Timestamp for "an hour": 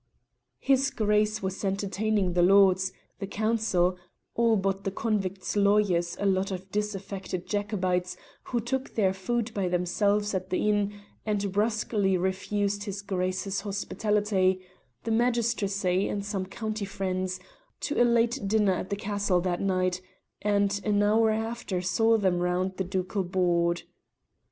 20.83-21.29